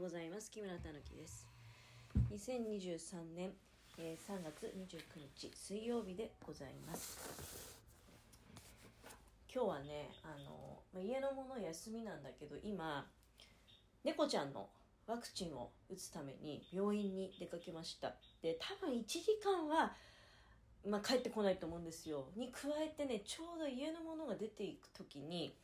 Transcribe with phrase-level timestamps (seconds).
[0.00, 0.50] うございます。
[0.50, 1.46] 木村たぬきです。
[2.32, 3.50] 2023年、
[3.98, 7.18] えー、3月29日水曜日でございます。
[9.54, 13.04] 今日はねあの家のもの休みなんだけど今
[14.02, 14.70] 猫ちゃんの
[15.06, 18.14] ワクチンを打つために病院に出かけました。
[18.40, 19.92] で多分1時間は
[20.88, 22.24] まあ、帰ってこないと思うんですよ。
[22.36, 25.54] に加えてねちょうど家のものが出ていく時に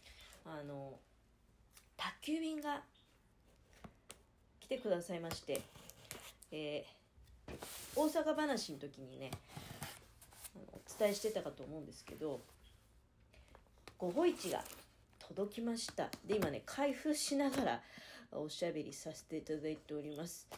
[0.45, 0.99] あの
[1.97, 2.83] 宅急便が
[4.67, 5.61] 来てくださいまして、
[6.51, 7.53] えー、
[7.95, 9.31] 大阪話の時にね
[10.57, 12.41] お伝えしてたかと思うんですけど
[13.97, 14.65] 午後一が
[15.29, 16.09] 届きました。
[16.27, 17.81] で今ね開封しながら
[18.33, 20.49] おしゃべりさせていただいております。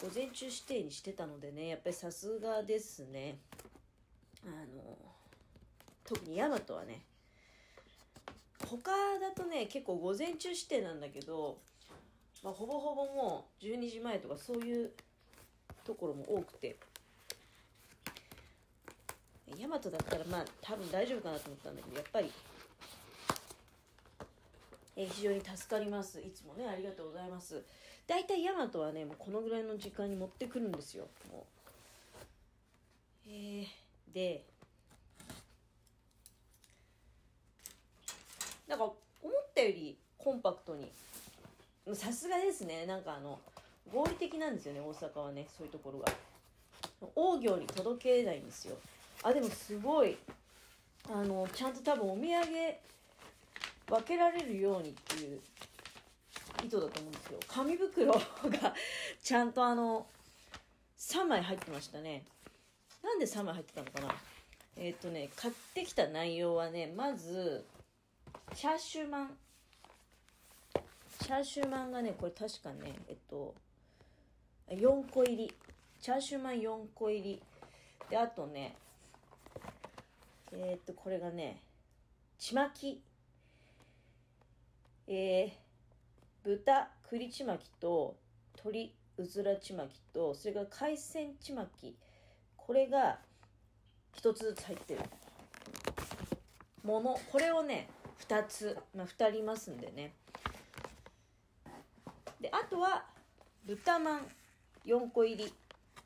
[0.00, 3.38] 午前中指定にしてたのでねやっぱりさすがですね。
[4.44, 4.98] あの
[6.04, 7.02] 特にヤマトはね
[8.68, 11.58] 他だとね結構午前中指定なんだけど、
[12.42, 14.90] まあ、ほぼほぼもう12時前とかそういう
[15.84, 16.76] ところも多くて。
[19.58, 22.32] ヤマトだったらまあ多分大丈夫かなと思ったんだけどやっぱり、
[24.96, 26.20] え非常に助かります。
[26.20, 27.62] いつもねありがとうございます。
[28.06, 31.06] 大体ヤマトはねもうこのぐらいの時間に持ってくるんですよ。
[31.30, 31.46] も
[33.26, 33.28] う。
[33.28, 34.44] えー、で
[38.68, 38.96] なんか思っ
[39.54, 40.90] たよりコンパクトに
[41.94, 42.86] さすがですね。
[42.86, 43.40] なんかあの
[43.92, 46.12] 合理的なんですよね大阪はねそういうところが。
[47.14, 48.76] 大行に届けないんですよ。
[49.22, 50.16] あでもすごい
[51.10, 52.26] あのちゃんと多分お土産
[53.88, 55.40] 分けられるようにっていう
[56.64, 57.38] 意図だと思うんですよ。
[57.48, 58.20] 紙袋が
[59.22, 60.06] ちゃんとあの
[60.98, 62.24] 3枚入ってましたね。
[63.02, 64.14] なんで3枚入ってたのかな。
[64.76, 67.64] えっ、ー、とね買ってきた内容はねまず
[68.54, 69.38] チャーシューマン
[71.32, 73.54] チャーシューマンがねこれ確かねえっと
[74.68, 75.54] 4個入り。
[75.98, 77.42] チャーシューマン4個入り。
[78.10, 78.76] であとね
[80.52, 81.62] えー、っとこれがね
[82.38, 83.00] ちまき。
[85.08, 85.50] えー、
[86.44, 88.14] 豚栗ちまきと
[88.56, 91.96] 鶏うずらちまきとそれから海鮮ちまき。
[92.58, 93.20] これが
[94.20, 95.00] 1つずつ入ってる。
[96.84, 97.88] ものこれをね
[98.28, 100.12] 2つ、まあ、2人いますんでね。
[102.42, 103.04] であとは
[103.64, 104.26] 豚まん
[104.84, 105.54] 4個入り。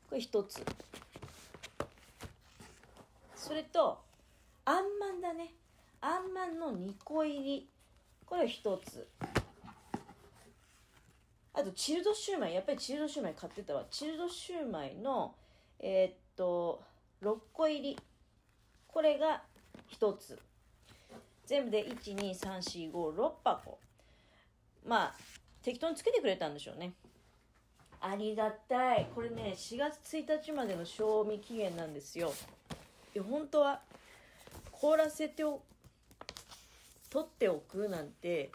[0.07, 0.63] これ1つ。
[3.35, 3.99] それと
[4.63, 5.55] あんまんだね。
[5.99, 7.67] あんまんの2個入り。
[8.23, 9.07] これ1つ。
[11.53, 12.53] あとチルドシューマイ。
[12.53, 13.87] やっぱりチルドシューマイ買ってたわ。
[13.89, 15.33] チルドシューマイの
[15.79, 16.83] えー、っと
[17.23, 17.99] 6個入り。
[18.87, 19.41] これが
[19.89, 20.39] 1つ。
[21.47, 23.79] 全部で12345 6箱。
[24.85, 25.15] まあ
[25.67, 26.93] 適当につけてくれたんでしょうね。
[27.99, 29.09] ありがたい。
[29.13, 32.33] これね4月1日までの賞味期限なんですよ。
[33.13, 33.81] いや本当は
[34.71, 35.61] 凍らせてお
[37.09, 38.49] 取っておくなんて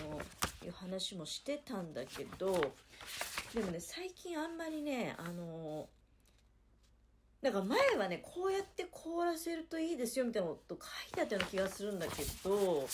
[0.00, 0.20] あの
[0.66, 2.74] いう話もしてたんだけど
[3.54, 5.88] でもね最近あんまりねあの
[7.40, 12.88] なんか前はね、こうやって凍らせるといいですよみたいなこと書いてあったような気がするんだけど、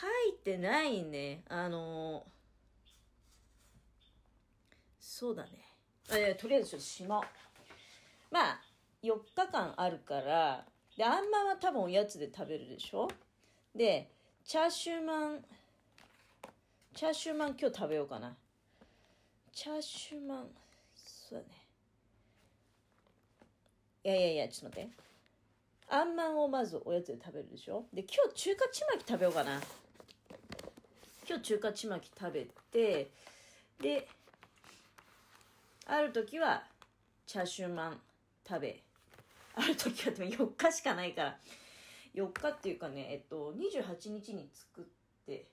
[0.00, 1.42] 書いてないね。
[1.48, 2.24] あの
[5.00, 5.50] そうだね。
[6.10, 7.20] あいやとりあえずちょっとしま
[8.30, 8.60] まあ、
[9.02, 10.64] 4日間あるから、
[10.96, 13.08] で、あんまは多分おやつで食べるでしょ？
[13.74, 14.10] で、
[14.44, 15.44] チャーシューマン、
[16.94, 18.36] チャーシューマン今日食べようかな。
[19.52, 20.48] チャーシューマン、
[20.94, 21.46] そうだね。
[24.04, 24.90] いやいやいや、ちょっと待って。
[25.88, 27.86] あんまんをまずおやつで食べるでしょ？
[27.92, 29.60] で、今日中華ちまき食べようかな。
[31.28, 33.10] 今日中華ちまき食べて、
[33.82, 34.08] で、
[35.86, 36.62] ある時は
[37.26, 38.00] チャーシューマン
[38.48, 38.82] 食べ、
[39.54, 41.38] ある時はでも4日しかないから、
[42.14, 44.84] 4日っていうかね、えっと、28日に作っ
[45.26, 45.48] て、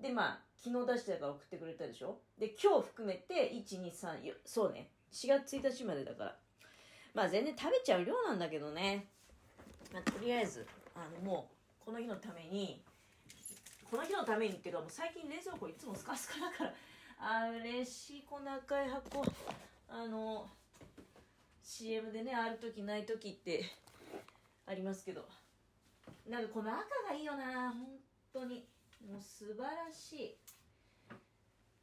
[0.00, 2.20] で、まあ、昨日出してたから送ってくれたでしょ？
[2.38, 6.36] で、今日含めて、1、2、3、そうね、4月1日までだから。
[7.12, 9.08] まあ全然食べちゃう量なんだけどね。
[9.92, 10.64] まあ、とりあえず、
[10.94, 11.48] あの、も
[11.82, 12.84] う、この日のために、
[13.90, 16.74] この日のためにっていうか、もう最近冷蔵庫いつもスカスカだから、
[17.18, 19.24] あ嬉しい、この赤い箱。
[19.88, 20.50] あの、
[21.62, 23.64] CM でね、ある時ない時って
[24.66, 25.28] ありますけど。
[26.26, 28.00] なんかこの赤がいいよな、本
[28.32, 28.68] 当に。
[29.06, 30.38] もう素晴らしい。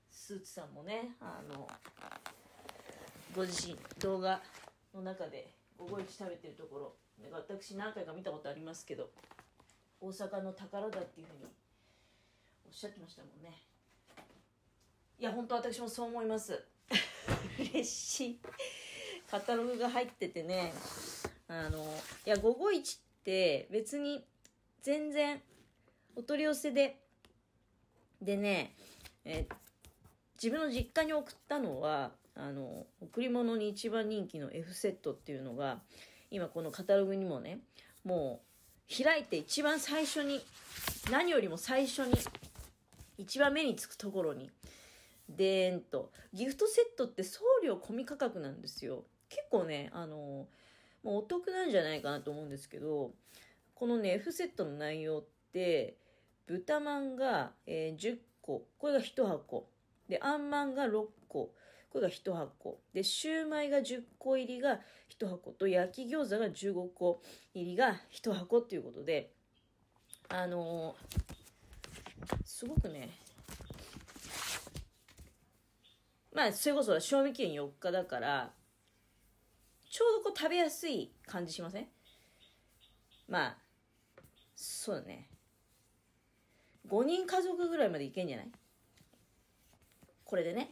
[0.09, 1.67] スーツさんもね、あの、
[3.35, 4.39] ご自身動画
[4.93, 6.95] の中で午後一食べてるところ
[7.31, 9.09] 私何回か見たことありますけど
[9.99, 11.51] 大阪の宝だっていうふうに
[12.73, 13.53] っしゃってましたもんね。
[15.19, 16.65] いや本当私もそう思います。
[17.59, 18.39] 嬉しい。
[19.29, 20.73] カタログが入っててね。
[21.47, 21.83] あの
[22.25, 24.25] いや551って別に
[24.81, 25.39] 全然
[26.15, 26.99] お取り寄せで
[28.21, 28.73] でね、
[29.25, 29.47] え
[30.41, 35.81] 自分の実家に送ったのはあの贈り物に一番人気の F セットっていうのが
[36.31, 37.59] 今このカタログにもね
[38.03, 38.41] も
[38.89, 40.41] う開いて一番最初に
[41.11, 42.13] 何よりも最初に
[43.17, 44.49] 一番目につくところに。
[45.29, 49.05] でーんとギフトセットって送料込み価格なんですよ。
[49.29, 50.47] 結構ねあの
[51.03, 53.11] もうお得なんじゃないかなと思うんですけど
[53.75, 55.97] このね F セットの内容って
[56.45, 59.67] 豚まんが、えー、10個これが1箱。
[60.09, 61.53] であんまんが6個
[61.89, 62.79] これが1箱。
[62.93, 64.81] でシューマイが10個入りが
[65.17, 65.51] 1箱。
[65.51, 67.21] と焼き餃子が15個
[67.53, 69.31] 入りが1箱っていうことで
[70.29, 71.42] あのー、
[72.45, 73.09] すごくね。
[76.31, 78.51] まあそれこそ賞味期限4日だから
[79.89, 81.87] ちょうどこう食べやすい感じしません？
[83.27, 83.57] まあ
[84.55, 85.29] そうだね。
[86.89, 88.51] 5人家族ぐらいまでいけんじゃない？
[90.25, 90.69] これでね。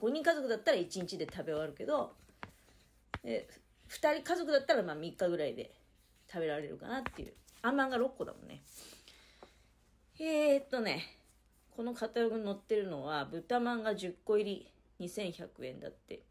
[0.00, 2.14] 5人家族だったら1日で食べ終わるけど
[3.24, 3.48] で
[3.88, 5.74] 2人家族だったらまあ3日ぐらいで
[6.30, 7.34] 食べられるかなっていう。
[7.62, 8.62] あんまんが6個だもんね。
[10.20, 11.04] えー、っとね
[11.70, 14.68] このカタログに載ってるのは豚まんが10個入
[14.98, 16.22] り2100円だって、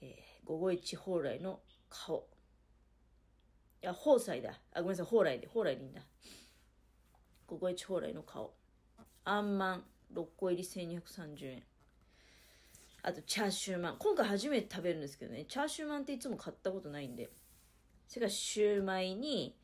[0.00, 2.26] えー、551蓬莱の顔。
[3.82, 4.58] いや宝菜だ。
[4.74, 5.46] あごめんなさい蓬莱で。
[5.46, 6.00] 蓬莱でいいんだ。
[7.48, 8.52] 551蓬莱の顔。
[9.24, 11.62] あんまん6個入り1230円
[13.02, 17.30] あとチャーシューマン今回初めて食べるんですけどねチャーシューマンっていつも買ったことないんで。
[18.08, 19.54] それからシューマイに、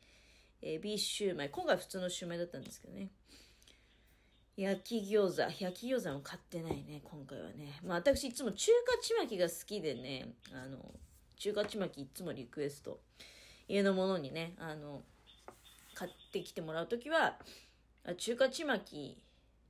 [0.61, 1.49] えー、ビーシューマイ。
[1.49, 3.09] 今回普通のシューマイだったんですけどね。
[4.55, 5.63] 焼き餃子。
[5.63, 7.79] 焼き餃子も買ってないね今回はね。
[7.85, 10.79] まあ私いつも中華ちまきが好きでねあの
[11.37, 12.99] 中華ちまきいつもリクエスト。
[13.67, 15.03] 家のものにねあの
[15.93, 17.37] 買ってきてもらう時は
[18.17, 19.17] 中華ちまき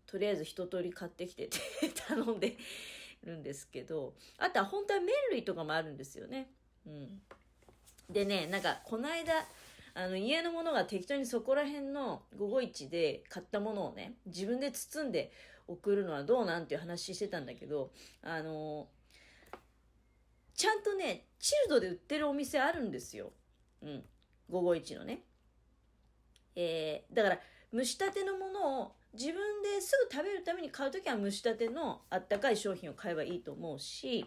[0.06, 1.60] とりあえず一通り買ってきてって
[2.08, 2.56] 頼んで
[3.24, 6.50] るんですけどあとは本当は麺類とかもあるんですよね。
[6.86, 7.22] うん。
[8.10, 9.46] でねなんかこの間
[10.00, 15.32] あの家のものが適当にそこら辺の551で買ったものをね自分で包んで
[15.68, 17.90] 送るのはどうなんていう話してたんだけど
[18.22, 18.88] あの
[20.54, 23.32] ちゃんとねチルドで売ってるお店あるんですよ。
[23.82, 24.04] うん。
[24.52, 25.22] 551のね。
[26.56, 27.40] えー、だから
[27.74, 29.34] 蒸したてのものを自分
[29.64, 34.26] ですぐ食べるために買う時は蒸したてのあったかい商品を買えばいいと思うし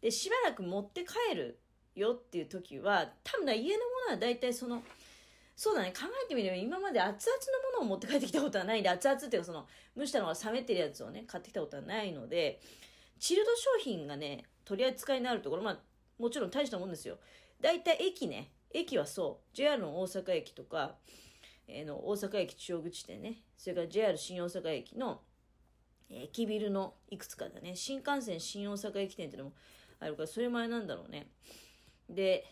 [0.00, 1.58] でしばらく持って帰る
[1.98, 4.82] よっていう時は多分家のものは大体その
[5.56, 7.38] そうだね考えてみれば今まで熱々
[7.72, 9.66] のものを持って帰ってきたことはないんで熱々っていうかその
[9.96, 12.60] 蒸したのが冷めてるやつをね買ってきたことはないので
[13.18, 15.78] チルド商品がね取り扱いのあるところまあ
[16.20, 17.18] もちろん大したもんですよ
[17.60, 20.94] 大体駅ね駅はそう JR の大阪駅とか
[21.68, 25.20] えー、の大阪駅中央口店ね、それから JR 新大阪駅の、
[26.10, 29.54] 駅ビルのいくつかだね、新幹線新大阪駅店っていうのも
[30.00, 31.28] あるから、それ前なんだろうね。
[32.08, 32.46] で、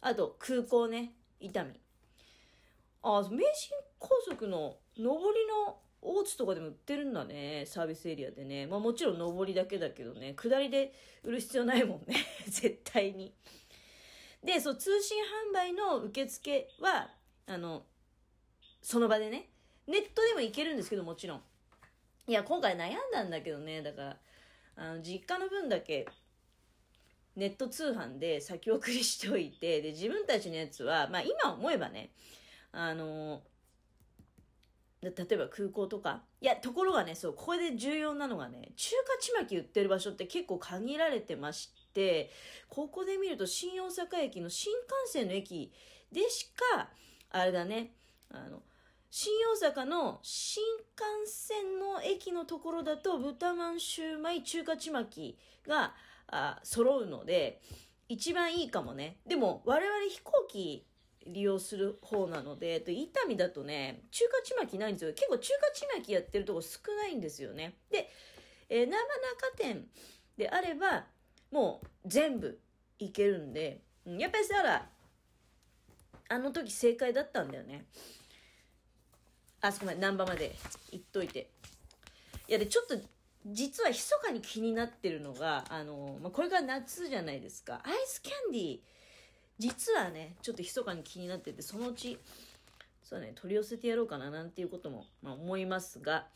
[0.00, 1.74] あと空港ね、伊丹。
[3.02, 3.40] あ、名神
[3.98, 8.66] 高速の上りの大津とかでも売ってるんだね、サービスエリアでね。
[8.66, 10.92] まあもちろん上りだけだけどね、下りで
[11.24, 13.34] 売る必要ないもんね、 絶対に。
[14.42, 15.18] で、そう、通信
[15.50, 17.10] 販売の受付は、
[17.46, 17.84] あの、
[18.82, 19.50] その場でね。
[19.86, 21.42] ネットでもいけるんですけど、もちろん。
[22.28, 24.16] いや、今回悩んだんだけどね、だから、
[24.76, 26.06] あの、実家の分だけ、
[27.36, 32.10] ネット通販で先送りしておいて、で、自分たちのやつは、まあ今思えばね、
[32.72, 33.42] あの
[35.02, 36.22] 例えば空港とか。
[36.40, 42.30] いや、ところがね、そう、ここで重要なのがね、中華ちまき売ってる場所って結構限られてまして、
[42.68, 45.72] ここで見ると新大阪駅の新幹線の駅
[46.10, 46.88] でしか、
[47.30, 47.92] あれだね、
[48.30, 48.62] あの、
[49.10, 50.62] 新大阪の新
[51.24, 55.94] 幹線の駅のところだと豚まんシューマイ中華ちまきが
[56.28, 57.60] あ揃うので
[58.08, 59.18] 一番いいかもね。
[59.26, 60.86] でも我々飛行機
[61.26, 65.12] 利用する方なので、えっと、伊丹だとね中華ちまきないんですよ。
[65.12, 67.74] 結構中華ちまきやってるとこ少ないんですよね。
[67.90, 68.08] で、
[68.68, 68.96] えー、生中
[69.56, 69.86] 店
[70.36, 71.04] であれば
[71.50, 72.58] もう全部
[72.98, 74.88] いけるんでやっぱりさら
[76.28, 77.86] あの時正解だったんだよね。
[79.60, 80.54] あそこまで難波まで
[80.92, 81.50] 行っといて。
[82.48, 82.96] いやでちょっと
[83.48, 87.80] 実は密かに気になってるのがあの、まあ、これから夏じゃないですか。
[87.84, 88.78] アイスキャンディー
[89.58, 92.18] 実はねちょっと密かに気になっててそのうち
[93.02, 96.26] そうね取り寄せてやろうかななんていうことも、まあ、思いますが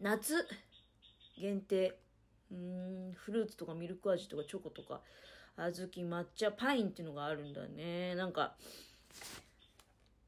[0.00, 0.46] 夏
[1.38, 1.96] 限定
[2.50, 5.00] うんフルーツとかミルク味とかチョコとか
[5.56, 8.16] 小豆抹茶パインっていうのがあるんだね。
[8.16, 8.54] なんか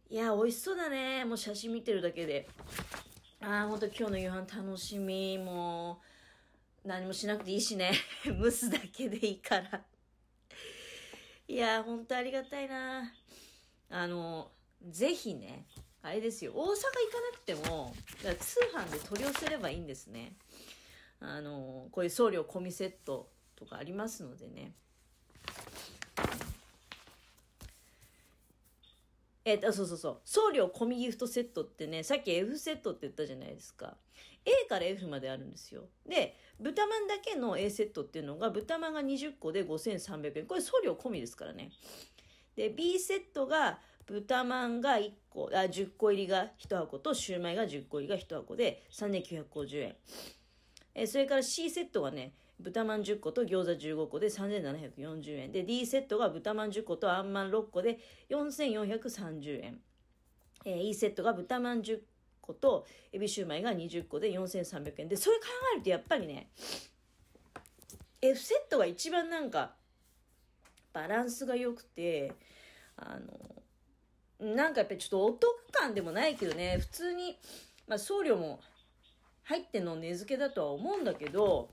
[0.09, 1.25] いや美味しそうだね。
[1.25, 2.47] もう写真見てるだけで。
[3.49, 5.39] ああほんと今日の夕飯楽しみ。
[5.39, 6.01] も
[6.85, 7.93] う何もしなくていいしね。
[8.27, 9.85] 蒸すだけでいいから。
[11.47, 13.15] いやほんとありがたいな。
[13.89, 14.51] あの
[14.89, 15.65] ぜひね
[16.03, 16.55] あれですよ。
[16.57, 16.91] 大阪行か
[17.31, 20.35] なくても通販で取り寄せればいいんですね。
[21.21, 24.75] あのこういう送料込みセットとかありますのでね。
[29.47, 30.21] えっ、と、そうそうそう。
[30.25, 33.97] 送料込みギフトセットってね、さっき F セットって言ったじゃないですか。
[34.45, 35.85] A から F まであるんですよ。
[36.05, 40.47] で、豚まんだけの A セットっていうのが、豚まんが20個で5300円。
[40.47, 41.71] これ送料込みですからね。
[42.57, 49.97] で、B セットが、豚まんが1個、あ、10個入りが1箱と、シューマイが10個入りが1箱で3950円。
[50.93, 55.53] えそれから C セットがね、豚まん10個と餃子15個で3740円。
[55.53, 57.99] で D セットが豚まん10個とあんまん6個で
[58.31, 59.79] 4430円、
[60.65, 62.01] えー、E セットが豚まん10
[62.41, 65.09] 個とエビシューマイが20個で4300円。
[65.09, 65.43] でそれ考
[65.75, 66.51] えるとやっぱりね
[68.23, 69.75] F セットが一番なんか
[70.93, 72.33] バランスが良くて
[72.97, 73.19] あ
[74.41, 76.79] のなんかやっぱりちょっとお得感でもないけどね。
[76.81, 77.39] 普通に、
[77.87, 78.61] まあ、送料も
[79.45, 81.71] 入っての値付けだとは思うんだけど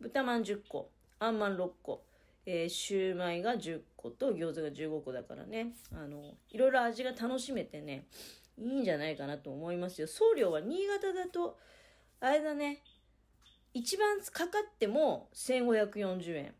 [0.00, 2.02] 豚まん10個、あんまん6個、
[2.46, 8.06] えー、シューマイが10個と餃子が15個だからね、あの、いろいろ味が楽しめてね、
[8.58, 10.06] いいんじゃないかなと思いますよ。
[10.06, 11.58] 送料は新潟だと、
[12.20, 12.82] あれだね、
[13.72, 16.54] 一番かかっても1540円。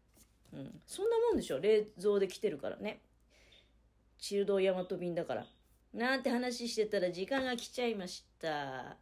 [0.53, 0.81] うん。
[0.87, 3.01] そんなもんでしょ冷蔵で来てるからね。
[4.19, 5.47] チルド大和便だから。
[5.93, 8.97] なんて話してたら時間が来ちゃいました。